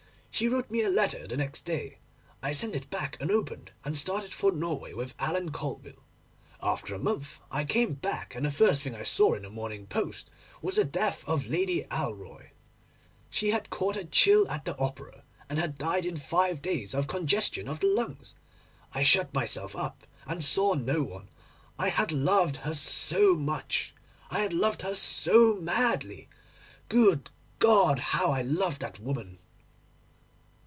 [0.33, 1.99] She wrote me a letter the next day;
[2.41, 6.03] I sent it back unopened, and started for Norway with Alan Colville.
[6.63, 9.85] After a month I came back, and the first thing I saw in the Morning
[9.85, 12.51] Post was the death of Lady Alroy.
[13.29, 17.05] She had caught a chill at the Opera, and had died in five days of
[17.07, 18.33] congestion of the lungs.
[18.93, 21.29] I shut myself up and saw no one.
[21.77, 23.93] I had loved her so much,
[24.31, 26.29] I had loved her so madly.
[26.89, 27.29] Good
[27.59, 27.99] God!
[27.99, 29.37] how I had loved that woman!